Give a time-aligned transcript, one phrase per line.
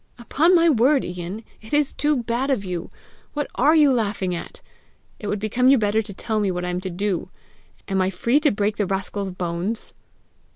[0.17, 2.89] "Upon my word, Ian, it is too bad of you!
[3.33, 4.59] What ARE you laughing at?
[5.19, 7.29] It would become you better to tell me what I am to do!
[7.87, 9.93] Am I free to break the rascal's bones?"